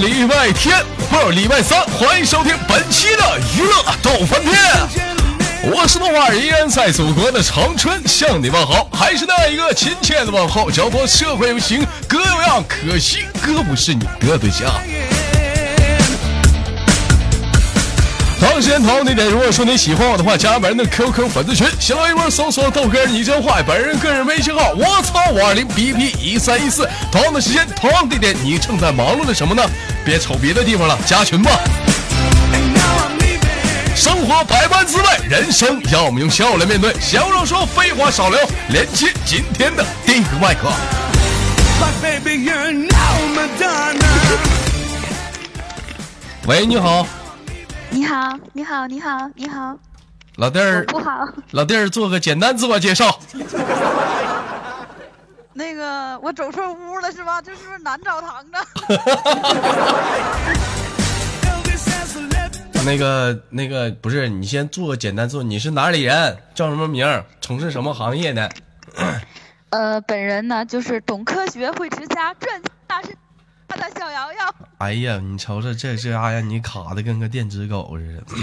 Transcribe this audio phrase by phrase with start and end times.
[0.00, 0.80] 礼拜天，
[1.10, 4.54] 不是礼拜三，欢迎收听本期的娱乐逗翻天。
[5.72, 14.72] 我是豆瓣，依然在祖国的长春向你问好，还是那一个亲切的问候，脚步社会有情哥有样，可惜哥不是你的对象。
[18.40, 26.88] 同时间同样地点，如果说你喜欢我的话，加本人的 QQ 粉丝群，新浪微博搜索豆哥你真坏，本人个人微信号我操五二零 BP 一三一四。
[27.10, 29.62] 同样的时间，同样地点，你正在忙碌的什么呢？
[30.04, 31.50] 别瞅别的地方了，加群吧。
[33.96, 36.94] 生活百般滋味，人生让我们用笑来面对。
[37.00, 40.68] 闲话少说，废话少聊，连接今天的第一个麦克。
[46.46, 47.04] 喂，你好。
[47.90, 49.76] 你好，你好，你好，你好，
[50.36, 51.26] 老弟儿，不好。
[51.52, 53.18] 老弟儿，做个简单自我介绍。
[55.54, 57.40] 那个，我走错屋了是吧？
[57.42, 58.52] 这是不是南澡堂子？
[62.84, 65.42] 那个，那个不是，你先做个简单做。
[65.42, 66.38] 你是哪里人？
[66.54, 67.06] 叫什么名？
[67.40, 68.48] 从事什么行业的？
[69.70, 73.08] 呃，本人呢，就是懂科学、会持家、赚大是
[73.68, 74.54] 他的小瑶瑶。
[74.78, 78.24] 哎呀，你瞅瞅这这家呀，你卡的跟个电子狗似的。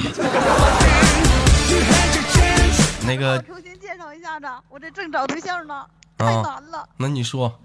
[3.08, 5.86] 那个，重新介绍一下子，我这正找对象呢，
[6.18, 6.88] 太难了。
[6.98, 7.60] 那你说，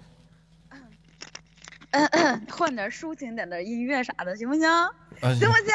[2.51, 4.61] 换点抒情点的音乐啥的，行不行？
[5.21, 5.65] 行不行？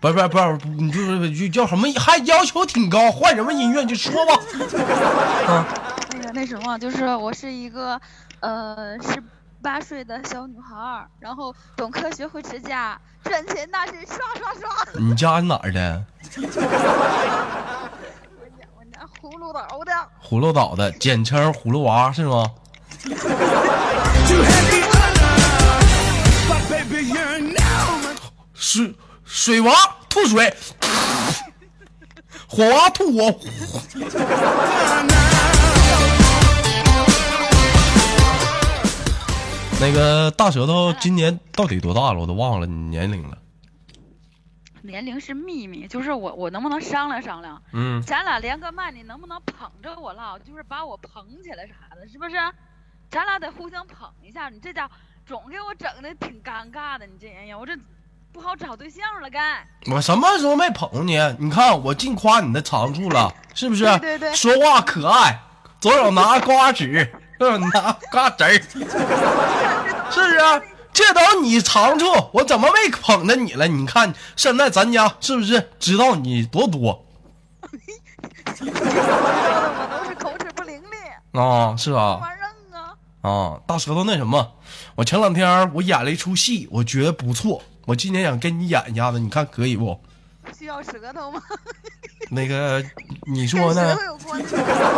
[0.00, 1.86] 不是不是不是，你就就叫什么？
[1.98, 3.82] 还要求挺高，换什么音乐？
[3.82, 4.34] 你就说吧。
[5.52, 5.66] 啊，
[6.12, 8.00] 那个那什么，就是我是一个，
[8.40, 9.22] 呃，是。
[9.62, 14.70] 八岁的小女孩，然后懂科学会持家，赚钱那是刷刷刷。
[14.98, 16.04] 你家哪儿的？
[16.36, 16.42] 我
[18.58, 19.92] 家我家葫芦岛的。
[20.22, 22.50] 葫芦岛的，简称葫芦娃是吗？
[28.54, 28.94] 水
[29.24, 29.72] 水娃
[30.08, 30.54] 吐水，
[32.48, 33.40] 火娃吐火。
[39.80, 42.20] 那个大舌头今年到底多大了？
[42.20, 43.38] 我都忘了你年龄了。
[44.82, 47.60] 年龄是秘密，就是我我能不能商量商量？
[47.72, 50.38] 嗯，咱俩连个麦，你能不能捧着我唠？
[50.40, 52.36] 就是把我捧起来啥的，是不是？
[53.10, 54.50] 咱俩得互相捧一下。
[54.50, 54.88] 你这家
[55.24, 57.74] 总给我整的挺尴尬的，你这人呀，我这
[58.32, 59.66] 不好找对象了，该。
[59.90, 61.18] 我什么时候没捧你？
[61.38, 63.84] 你看我净夸你的长处了，是不是？
[63.98, 64.34] 对对对。
[64.34, 65.40] 说话可爱，
[65.80, 67.10] 左手拿瓜子。
[67.72, 68.84] 拿嘎子儿， 是不
[70.28, 70.62] 是？
[70.92, 73.66] 这都你长处，我怎么没捧着你了？
[73.68, 77.06] 你看现在咱家是不是知道你多多？
[77.62, 77.70] 我
[78.60, 80.82] 都是口齿不伶
[81.32, 82.20] 俐啊，是吧？
[83.22, 84.52] 啊，大舌头那什么，
[84.96, 89.98] 我前两天我演了一出戏，我觉得不错，我今天想跟你演一下子，你看可以不？
[90.58, 91.40] 需要舌头吗？
[92.30, 92.82] 那个，
[93.30, 93.96] 你说呢？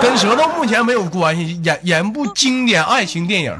[0.01, 3.59] 跟舌头目前没有关系，演演部经典爱情电影。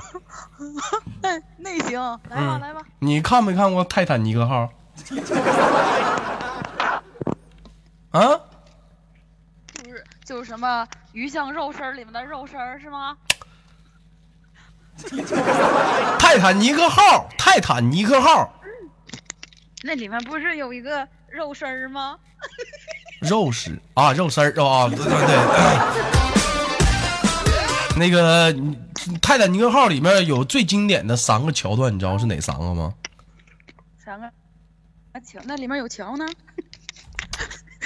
[1.21, 2.81] 那 那行，来吧来吧。
[2.99, 4.69] 你看没看过《泰坦尼克号》？
[8.13, 8.41] 啊？
[9.75, 13.17] 就是就是什么鱼香肉丝里面的肉丝是吗？
[16.19, 18.55] 泰坦尼克号，泰坦尼克号。
[19.83, 21.07] 那里面不是有一个？
[21.33, 22.19] 肉丝儿吗？
[23.23, 25.13] 肉丝啊，肉丝儿啊，对对对。
[27.97, 28.53] 那个
[29.21, 32.93] 《泰坦尼克号》里面有最经典的三个桥段，你知道是哪三个吗？
[34.05, 34.27] 三个？
[34.27, 36.27] 啊，桥那里面有桥呢。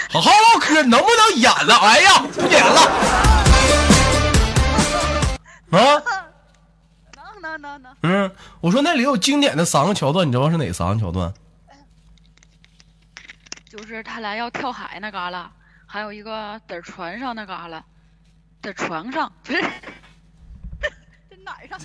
[0.09, 1.75] 好好唠嗑，能不能演了？
[1.75, 2.81] 哎呀，不演了。
[5.71, 6.03] 啊？
[7.43, 7.93] 能能能能。
[8.03, 8.31] 嗯，
[8.61, 11.35] 我说那里有经典的三个桥段，你知道是哪三个桥段？
[13.89, 15.47] 就是他俩要跳海那旮旯，
[15.87, 17.81] 还有一个在船上那旮旯，
[18.61, 19.63] 在床上不是，
[21.31, 21.79] 在哪儿上？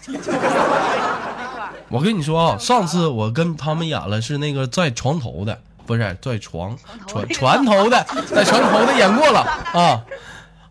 [1.89, 6.75] 我跟你说啊，上次我跟他们演了是那个在床头的，不是在床
[7.06, 9.42] 船船头的，在船头的演过了
[9.80, 10.03] 啊。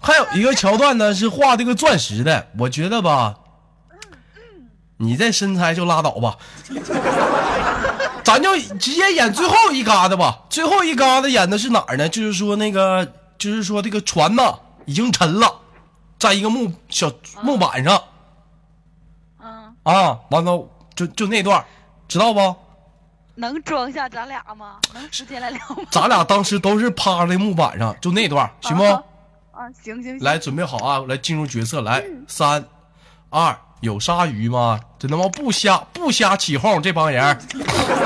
[0.01, 3.37] 还有一个桥段呢是画这个钻石的，我觉得吧，
[4.97, 6.37] 你这身材就拉倒吧。
[8.31, 10.39] 咱就直接演最后一嘎子吧。
[10.49, 12.09] 最后一嘎子演的是哪儿呢？
[12.09, 13.05] 就是说那个，
[13.37, 14.55] 就是说这个船呐
[14.87, 15.53] 已经沉了，
[16.17, 17.11] 在一个木小
[17.43, 18.01] 木板上。
[19.43, 19.75] 嗯。
[19.83, 21.65] 啊，完了就就那段，
[22.07, 22.55] 知道不？
[23.35, 24.77] 能装下咱俩吗？
[24.95, 25.83] 能直接来聊吗？
[25.91, 28.85] 咱俩当时都是趴在木板上，就那段，行不？
[28.85, 30.19] 啊，行行行。
[30.21, 32.65] 来，准备好啊，来进入角色，来，三、
[33.29, 34.79] 二、有鲨鱼吗？
[34.99, 37.25] 这他妈不瞎不瞎起哄，这帮人。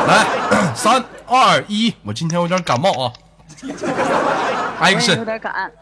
[0.06, 0.24] 来，
[0.74, 3.12] 三二一，我今天有点感冒啊。
[4.80, 5.16] Action。
[5.16, 5.72] 有点赶。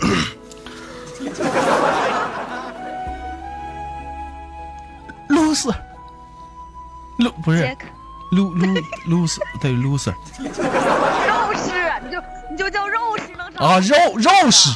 [5.28, 5.74] loser，
[7.18, 7.76] 露不是
[8.30, 8.66] 露露
[9.06, 10.14] loser，对 loser。
[13.60, 13.78] 啊？
[13.80, 14.70] 肉肉食，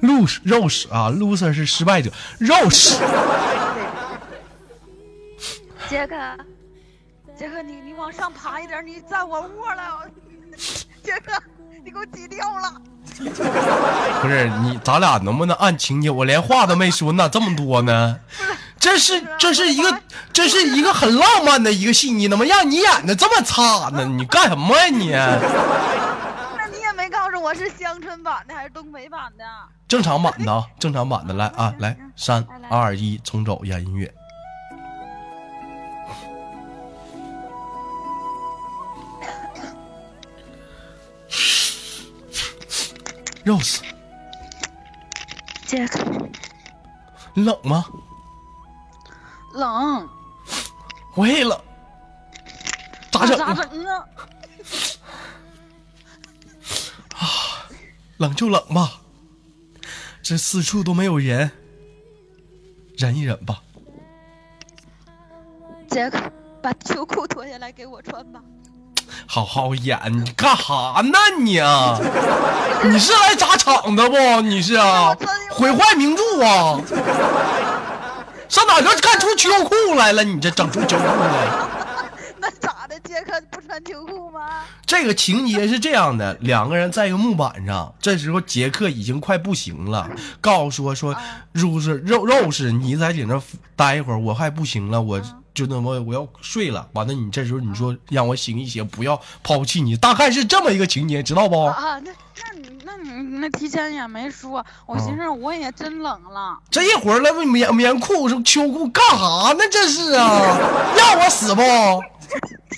[0.00, 2.96] 露肉食啊？loser 是失败者，肉食。
[5.88, 6.14] 杰克，
[7.38, 10.00] 杰克，你你往上爬一点，你占我窝了。
[11.02, 11.32] 杰克，
[11.84, 12.72] 你给我挤掉了。
[14.20, 16.10] 不是你，咱俩能不能按情节？
[16.10, 18.18] 我连话都没说，你咋这么多呢？
[18.78, 19.98] 这是这是一个
[20.32, 24.04] 这是一个很浪漫的一个戏，你怎么让你演的这么差呢？
[24.04, 25.12] 你干什么呀你？
[27.46, 29.44] 我是乡村版的还是东北版的？
[29.86, 34.12] 正常版的啊，正常版的 来啊，来三二一，重走演音乐。
[43.44, 43.78] Rose，
[45.66, 46.00] 杰克，
[47.34, 47.84] 冷吗？
[49.52, 50.08] 冷，
[51.14, 51.56] 我也冷，
[53.12, 53.38] 咋整？
[53.38, 54.04] 咋整啊？
[58.18, 59.00] 冷就冷吧，
[60.22, 61.50] 这四处都没有人，
[62.96, 63.60] 忍一忍吧。
[65.90, 66.18] 杰克，
[66.62, 68.40] 把秋裤脱下来给我穿吧。
[69.26, 71.98] 好好演，你干哈呢你啊？
[72.84, 74.40] 你是来砸场子不？
[74.40, 75.14] 你是啊？
[75.50, 76.80] 毁坏名著啊？
[78.48, 80.24] 上哪就看出秋裤来了？
[80.24, 81.75] 你这整出秋裤来？
[83.50, 84.62] 不穿秋裤吗？
[84.84, 90.10] 这个情节是这样的：两个人在一个木板上，这时候杰克已经快不行了，
[90.40, 91.16] 告诉说说
[91.52, 93.40] 肉是肉肉是，你在里那
[93.74, 95.20] 待一会儿，我还不行了，我。
[95.56, 101.64] 就那么我要睡了，完了你这时候你说让我醒一醒，不要抛弃你，大概是这么一个情节，知道不？
[101.64, 102.10] 啊，那
[102.44, 106.58] 那你那你那提前也没说，我寻思我也真冷了。
[106.70, 109.60] 这一会儿那，棉棉裤是秋裤干哈呢？
[109.72, 110.58] 这是啊，
[110.94, 111.62] 让我死不？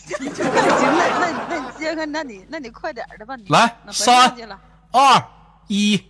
[0.19, 4.35] 那行，那那那杰克，那你那你快点的吧，你来三
[4.91, 5.23] 二
[5.67, 6.03] 一，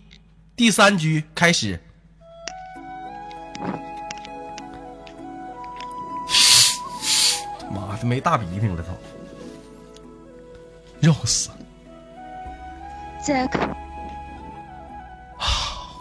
[0.55, 1.79] 第三局开始。
[7.71, 8.89] 妈的，没大鼻涕了，操！
[11.01, 11.49] 肉死！
[13.21, 13.59] 杰克，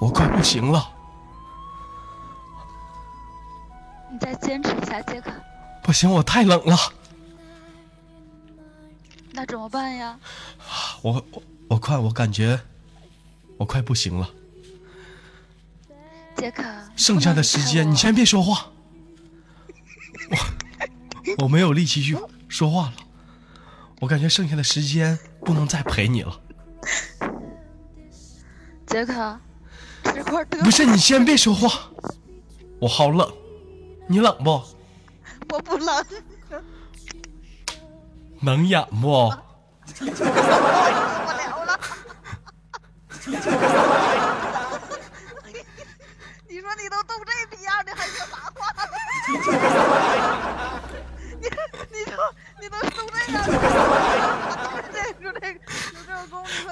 [0.01, 0.89] 我快不行了。
[4.11, 5.31] 你再坚持一下，杰克。
[5.83, 6.77] 不行，我太冷了。
[9.39, 10.19] 那怎么办呀？
[11.01, 12.59] 我我我快，我感觉
[13.57, 14.29] 我快不行了。
[16.37, 16.65] 杰克，
[16.97, 18.67] 剩下的时间你先别说话。
[20.29, 20.37] 我。
[21.45, 22.19] 我没有力气去
[22.49, 22.95] 说话了，
[24.01, 26.41] 我感觉剩下的时间不能再陪你了。
[28.89, 29.39] 杰克，
[30.03, 31.93] 这块不是你先别说话，
[32.81, 33.33] 我好冷，
[34.09, 34.61] 你冷不？
[35.51, 36.05] 我不冷。
[38.41, 39.33] 能演不？
[39.95, 41.81] 受不了了。
[46.49, 48.61] 你说你都冻这逼样的，还说啥话？
[52.61, 53.37] 你都说这样，
[54.93, 55.59] 这个这个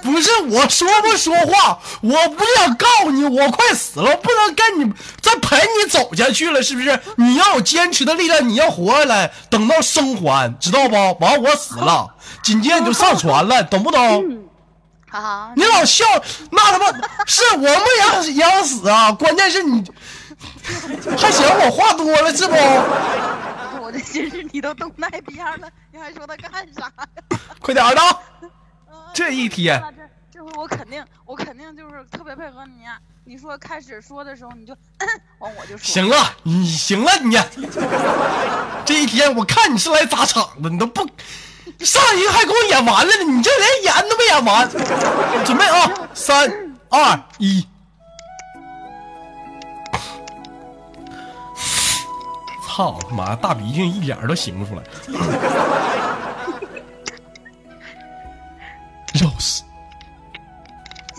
[0.02, 5.15] 不是我说不说话，我不想告诉你，我快死了，不能跟你再
[5.49, 6.99] 陪你走下去了，是不是？
[7.17, 10.95] 你要有坚持的力量，你要活下来，等到生还，知道不？
[11.25, 14.43] 完我死了，紧接着你就上船了，懂不懂？
[15.09, 16.05] 好，你老笑，
[16.50, 16.87] 那他妈
[17.26, 19.12] 是我们养养死啊！
[19.12, 19.85] 关键是你
[21.17, 22.57] 还嫌我话多了是不？
[23.81, 27.38] 我的心思你都冻那逼样了，你还说他干啥呀？
[27.61, 28.03] 快点的，
[29.15, 29.81] 这一天，
[30.87, 32.85] 肯定，我肯定就是特别配合你。
[33.25, 34.73] 你说开始说的时候，你就
[35.40, 35.78] 完我就说。
[35.78, 37.37] 行了，你行了，你
[38.87, 41.05] 这一天我看你是来砸场子，你都不
[41.81, 44.71] 上一个还给我演完了呢，你这连演都没演完。
[45.45, 46.49] 准备啊，三
[46.88, 47.66] 二一。
[52.69, 54.83] 操他妈，大鼻涕一点都擤不出来。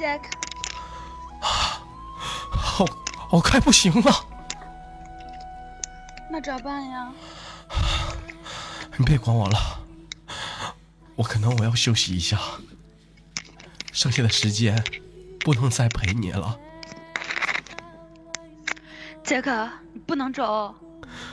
[0.07, 0.21] Rose，Jack，
[2.79, 2.89] 我
[3.31, 4.25] 我快不行了。
[6.31, 7.11] 那咋办呀？
[8.97, 9.79] 你别管我了，
[11.15, 12.39] 我可能我要休息一下。
[13.91, 14.07] 剩。
[14.07, 14.81] 剩下的时间
[15.41, 16.57] 不能再陪你了。
[19.23, 20.73] 杰克，你不能走，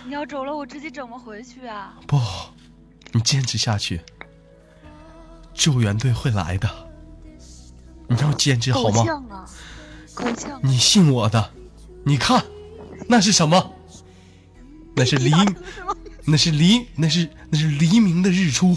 [0.05, 1.95] 你要走了，我自己怎么回去啊？
[2.09, 2.21] 不，
[3.13, 4.03] 你坚持下去，
[5.53, 6.84] 救援队会来的。
[8.09, 9.05] 你要坚持好吗？
[10.63, 11.51] 你信我的，
[12.05, 12.45] 你看，
[13.09, 13.73] 那是什么？
[14.97, 15.33] 那是黎，
[16.25, 18.77] 那是黎，那是那是黎明的日出。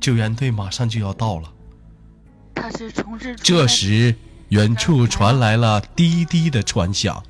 [0.00, 1.52] 救援队马上就要到了。
[2.54, 3.36] 他是从日。
[3.36, 4.14] 这时，
[4.48, 7.22] 远处传来了滴滴的船响。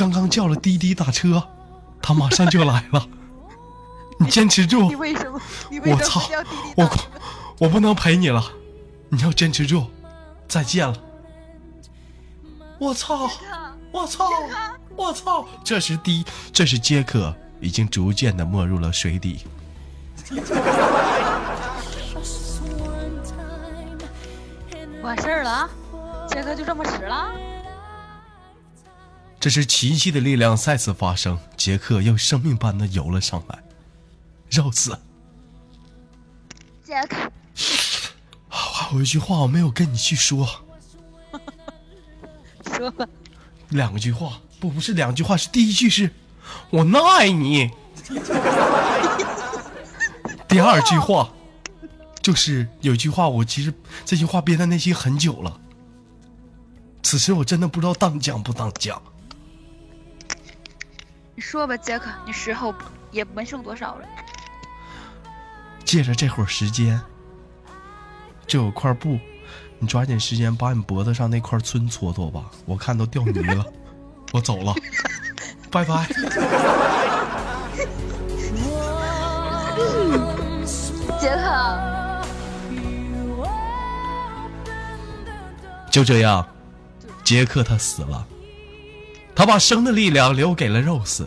[0.00, 1.46] 刚刚叫了滴滴打车，
[2.00, 3.06] 他马上就来了。
[4.18, 4.88] 你坚持住！
[4.88, 5.38] 你为什么？
[5.84, 6.22] 我操！
[6.74, 6.90] 我
[7.58, 8.42] 我不能陪你了，
[9.10, 9.84] 你要坚持住。
[10.48, 10.96] 再见了。
[12.78, 13.30] 我操！
[13.92, 14.30] 我操！
[14.96, 15.46] 我操！
[15.62, 19.44] 这时滴，这时杰克已经逐渐的没入了水底。
[25.02, 25.68] 完事儿了，
[26.26, 27.30] 杰克就这么死了。
[29.40, 33.58] 这是奇迹的力量再次发生，杰克又生命般的游了上来。
[34.50, 34.94] Rose，
[36.84, 37.16] 杰克，
[38.50, 40.46] 还有一句话我没有跟你去说。
[42.76, 43.06] 说吧。
[43.70, 46.12] 两句话，不，不是两句话，是第一句是
[46.68, 47.70] “我爱你
[50.46, 51.32] ”。第二句话，
[52.20, 53.72] 就是有一句话，我其实
[54.04, 55.58] 这句话憋在内心很久了。
[57.02, 59.00] 此时我真的不知道当讲不当讲。
[61.40, 62.74] 你说吧，杰克，你时候
[63.10, 64.06] 也没剩多少了。
[65.86, 67.00] 借着这会儿时间，
[68.46, 69.18] 就有块布，
[69.78, 73.64] 你抓紧时间把你脖子上那块皴搓搓吧，我看都掉泥了。
[74.34, 74.74] 我走了，
[75.70, 76.06] 拜拜。
[81.18, 82.22] 杰克，
[85.90, 86.46] 就这样，
[87.24, 88.26] 杰克他死了。
[89.34, 91.26] 他把生的力量留给了 Rose，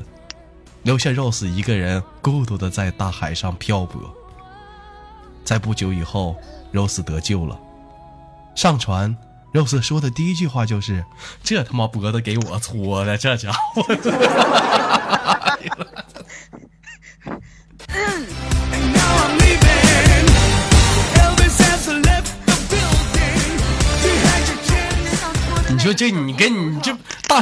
[0.83, 4.01] 留下 Rose 一个人孤独的在大海上漂泊。
[5.43, 6.36] 在不久以后
[6.72, 7.60] ，Rose 得救了。
[8.55, 9.15] 上船
[9.53, 11.03] ，Rose 说的第一句话就是
[11.43, 13.83] ：“这他妈脖子给我搓的，这家伙。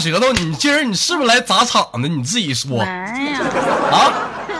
[0.01, 2.07] 舌头，你今儿你是不是来砸场的？
[2.07, 2.81] 你自己说。
[2.81, 4.11] 啊，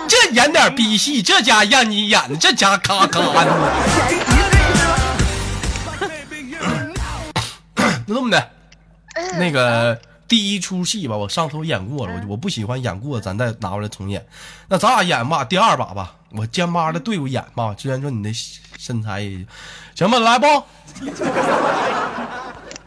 [0.07, 3.51] 这演点逼戏，这家让你演的，这家咔咔的。
[8.05, 8.49] 那这么的，
[9.39, 14.23] 那个第一出戏吧，我上头演过了，我我不喜欢演过，咱再拿回来重演。
[14.67, 17.73] 那咱俩演吧，第二把吧，我肩巴的队伍演吧。
[17.75, 18.31] 虽然说你的
[18.77, 19.23] 身材，
[19.95, 20.63] 行吧，来不？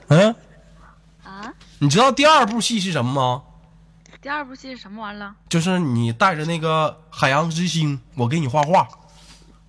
[0.08, 0.34] 嗯。
[1.84, 3.42] 你知道第二部戏是什么吗？
[4.22, 5.34] 第二部戏是什么玩意儿？
[5.50, 8.88] 就是你带着那个海洋之星，我给你画画。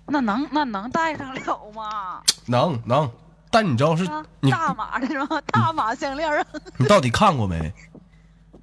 [0.06, 2.22] 那能那能带上了吗？
[2.46, 3.10] 能能，
[3.50, 4.06] 但你知道是
[4.50, 5.38] 大码的是吗？
[5.48, 6.46] 大码项链啊！
[6.80, 7.70] 你到底看过没？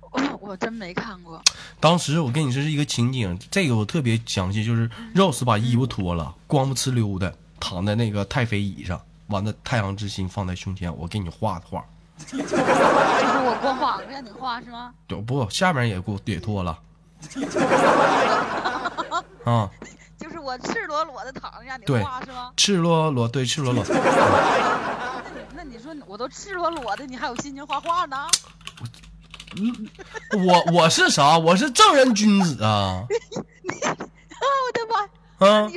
[0.10, 1.40] 我 我真没看过。
[1.80, 11.86] 当时我跟你说是一个情景，这个我特别详细，就是 Rose 把衣服脱了，光不呲溜的躺在那个太妃椅上，完了太阳之心放在胸前，我给你画的画。
[12.26, 14.94] 就是我光膀子让你画是吗？
[15.08, 16.78] 对，不，下面也给我也脱了。
[19.46, 19.70] 啊，
[20.18, 22.52] 就是我赤裸裸的躺着让你画是吗？
[22.58, 23.84] 赤裸裸，对，赤裸裸。
[25.56, 28.28] 那你说我都赤裸裸的，你还有心情画画呢？
[30.32, 31.38] 我我是啥？
[31.38, 33.06] 我是正人君子啊！
[33.62, 33.96] 你啊，
[34.66, 35.00] 我的妈！
[35.48, 35.70] 啊！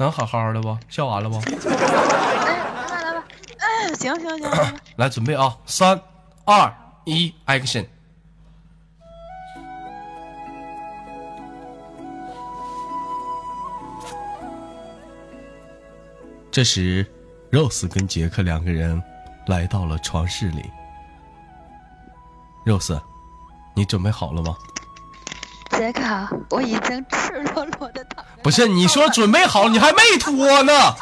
[0.00, 0.78] 能好好的不？
[0.88, 1.36] 笑完了不？
[1.36, 3.22] 来吧来吧，
[3.58, 6.00] 哎，行行行， 来准备啊，三
[6.46, 7.86] 二一，action！
[16.50, 17.06] 这时
[17.52, 19.00] ，Rose 跟杰克两个人
[19.48, 20.64] 来到了床室里。
[22.64, 22.98] Rose，
[23.74, 24.56] 你准备好了吗？
[25.72, 26.02] 杰克，
[26.48, 28.09] 我已经赤裸裸的躺。
[28.42, 30.72] 不是，你说准备好，你还没脱呢。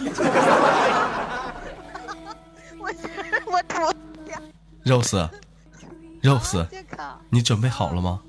[2.78, 2.90] 我
[3.46, 3.94] 我脱。
[4.84, 6.66] Rose，Rose，Rose，
[7.30, 8.20] 你准备好了吗？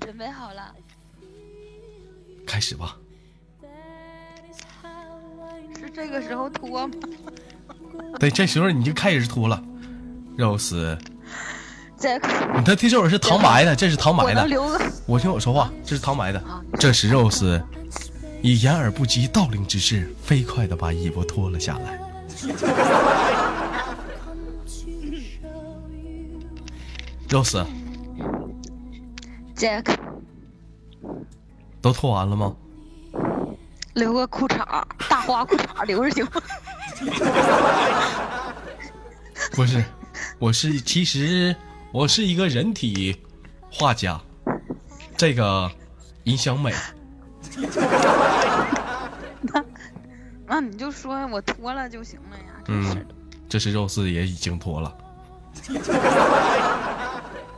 [0.00, 0.72] 准备好了。
[2.46, 2.96] 开始吧。
[5.78, 6.94] 是这个时候脱吗？
[8.20, 9.62] 对，这时候你就开始脱了
[10.36, 10.98] ，Rose。
[11.98, 14.46] 这，你看这首是唐白的，这是唐白的。
[14.60, 16.42] 我我听我说话，这是唐白的。
[16.78, 17.62] 这是 Rose
[18.42, 21.98] 以掩耳不及盗铃之势，飞快的把衣服脱了下来。
[27.28, 27.66] Rose，Jack，
[31.80, 32.54] 都脱完了吗？
[33.94, 36.40] 留个裤衩，大花裤衩留着行吗？
[39.52, 39.84] 不是，
[40.38, 41.56] 我是其实
[41.92, 43.16] 我是一个人体
[43.70, 44.20] 画家，
[45.16, 45.70] 这个
[46.24, 46.72] 影响美。
[50.46, 52.44] 那那你就说我脱了就行了呀。
[52.68, 53.06] 嗯，
[53.48, 54.94] 这是肉丝也已经脱了。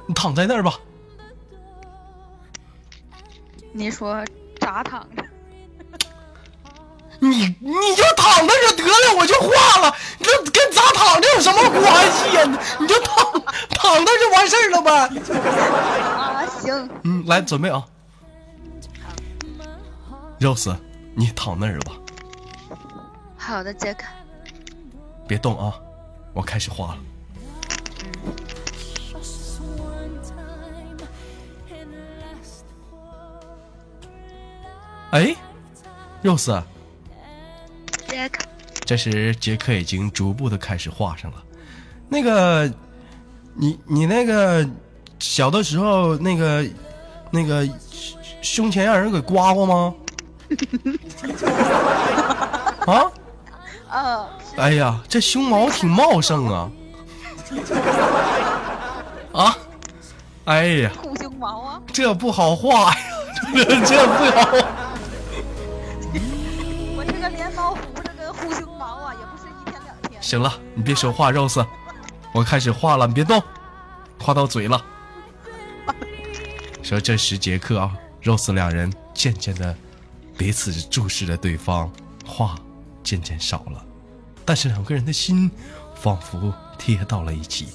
[0.07, 0.75] 你躺在那儿吧。
[3.73, 4.25] 你说
[4.61, 5.23] 咋躺着？
[7.21, 7.29] 你
[7.61, 9.95] 你就躺那就得了，我就化了。
[10.21, 12.45] 这跟咋躺着有什么关系呀？
[12.79, 13.25] 你就躺
[13.71, 14.91] 躺那就完事儿了呗。
[16.17, 16.89] 啊，行。
[17.05, 17.85] 嗯，来准备啊。
[20.39, 20.75] 肉丝，
[21.15, 21.93] 你躺那儿吧。
[23.49, 24.05] 好的，杰克。
[25.27, 25.75] 别动啊，
[26.35, 26.99] 我开始画了。
[35.13, 35.35] 哎，
[36.21, 36.63] 肉丝。
[38.07, 38.45] 杰克，
[38.85, 41.43] 这时杰克已经逐步的开始画上了。
[42.07, 42.71] 那个，
[43.55, 44.69] 你你那个
[45.19, 46.67] 小的时候那个
[47.31, 47.67] 那个
[48.43, 49.95] 胸前让人给刮过吗？
[52.87, 53.11] 啊？
[53.89, 54.29] 啊！
[54.57, 56.71] 哎呀，这胸毛挺茂盛啊！
[59.33, 59.57] 啊！
[60.45, 60.91] 哎呀！
[61.03, 61.83] 护胸毛啊！
[61.93, 62.97] 这不好画呀，
[63.55, 64.51] 这 这不好。
[66.97, 70.23] 我这个连毛胡子跟护胸毛啊，也不是一天两天。
[70.23, 71.67] 行了，你别说话，Rose，
[72.33, 73.43] 我开始画了，你别动，
[74.21, 74.83] 画到嘴了。
[76.83, 79.75] 说这十节课啊，Rose 两人渐渐的
[80.37, 81.91] 彼此注视着对方，
[82.27, 82.55] 话
[83.03, 83.85] 渐渐少了。
[84.45, 85.51] 但是两个人的心
[85.95, 87.69] 仿佛贴到了一起。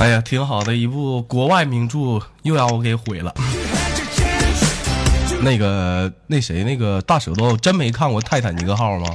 [0.00, 3.34] 哎呀，挺好的一部国外名著，又让我给毁了。
[5.42, 9.14] 那个那谁，那个大舌头真没看过《泰坦尼克号》吗？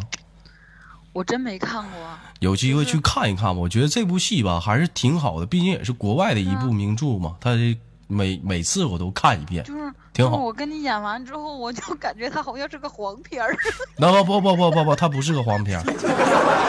[1.11, 1.91] 我真没看过。
[2.39, 7.35] 有机会去看一看吧，我觉得这部戏吧还是挺好的，毕竟也是国外的一部名著嘛。
[7.41, 7.57] 他
[8.05, 10.37] 每每次我都看一遍，就是挺好。
[10.37, 13.57] 我跟你演完之后，我就感觉他好像是个黄片儿。
[13.97, 15.83] 那不不不不不不，他不是个黄片儿。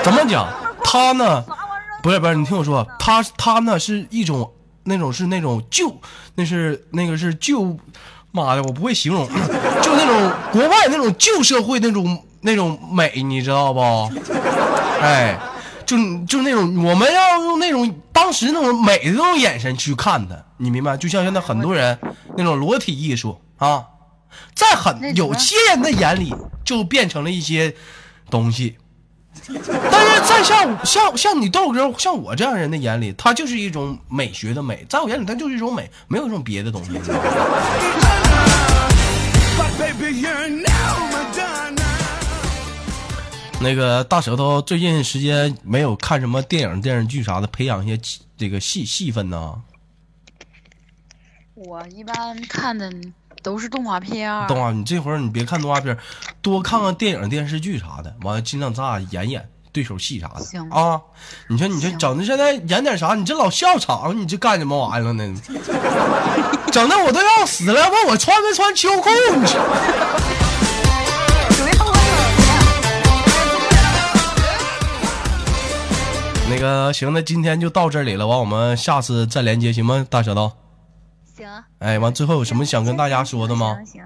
[0.03, 0.49] 怎么讲？
[0.83, 1.45] 他呢？
[2.07, 4.49] 不是不是，你听我说，他他呢是一种
[4.85, 5.93] 那种是那种旧，
[6.37, 7.77] 那是那个是旧，
[8.31, 9.27] 妈的，我不会形容，
[9.83, 13.81] 就那种国外那种旧社会那种那种美，你知道不？
[15.01, 15.37] 哎，
[15.85, 20.97] 就就那种我们要用那种当时那种美的那种眼神去看他，你明白？
[20.97, 21.99] 就像现在很多人
[22.37, 23.85] 那种裸体艺术啊，
[24.55, 26.33] 在很有些人的眼里
[26.65, 27.75] 就变成了一些
[28.31, 28.77] 东西。
[29.91, 36.91] 但是在像像像你豆哥像我这样人的眼里，它就是一种美学的美，在我眼里它就是一种美，没有一种别的东西。
[43.59, 47.99] 那个大舌头最近时间没有看什么电影电视剧啥的，培养一些
[48.37, 49.63] 这个戏戏份呢？
[51.55, 52.93] 我一般看的
[53.47, 54.29] 都是动画片。
[54.49, 55.97] 动画，你这会儿你别看动画片，
[56.43, 60.41] 多看看电影电视剧啥的，完了尽量咱俩演演对手戏啥的。
[60.41, 61.01] 行啊，
[61.49, 63.15] 你说你这整的现在演点啥？
[63.15, 65.25] 你这老笑场，你这干什么玩意儿呢？
[66.73, 69.09] 整的我都要死了，问我穿没穿秋裤？
[76.49, 80.05] 你 那个行，那今天就到这里了，完我们下次再连接行吗？
[80.11, 80.51] 大舌头。
[81.37, 81.65] 行。
[81.79, 83.79] 哎，完最后有什么想跟大家说的吗？
[83.85, 84.03] 行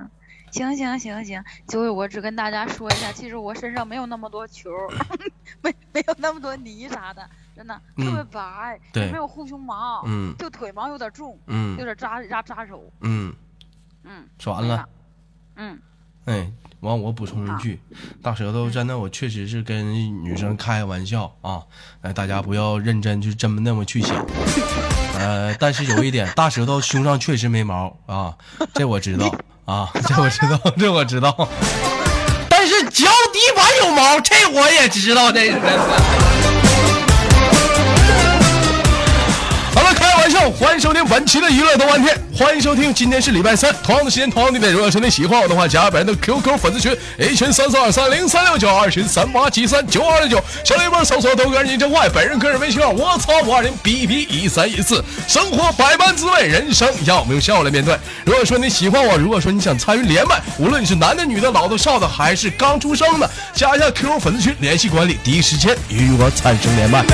[0.52, 4.70] 行行行行，就是我只跟大家说一下，其实我身上没有那么多球，
[5.62, 13.32] 没没有那么多泥啥的，真的特别白，对，没有护胸毛，嗯，就腿毛有点重，嗯，有点扎扎扎手，嗯
[14.02, 14.88] 嗯，说完了，
[15.56, 15.78] 嗯，
[16.24, 16.50] 哎。
[16.80, 17.78] 完，我补充一句，
[18.22, 21.62] 大舌头真的，我确实是跟女生开玩笑啊，
[22.00, 24.16] 哎，大家不要认真，就真那么去想。
[25.20, 28.32] 呃，但是有一点，大舌头胸上确实没毛啊，
[28.72, 29.26] 这我知道
[29.66, 31.48] 啊，这我知道，这我知道。
[32.48, 35.52] 但是脚底板有毛，这我也知道，这
[40.38, 44.72] 欢迎收听本期的娱乐多半天，欢迎收听，今天是礼拜三，同样的时间，同样的地点。
[44.72, 57.98] 如果说你喜欢我的话，加本人的 QQ 粉丝群，A 群三四二三零三六九，二群三八七三九二六九，小礼包搜索豆哥你真坏，本人个人微信号，我操五二零 B B 一三一四，生活百般滋味，人生要我们用笑来面对。
[58.24, 67.04] 如果说你喜欢我，如果说你想参与连麦，无论你是男的、女的、老的、少的，还是刚出生的，加一下 QQ 粉丝群，联系管理，第一时间与我产生连麦。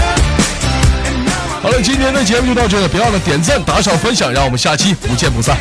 [1.66, 5.56] 好了，今天的节目就到这了，别忘了点赞、打赏、分享，让我们下期不见不散。